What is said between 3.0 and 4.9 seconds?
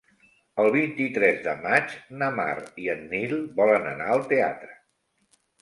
Nil volen anar al teatre.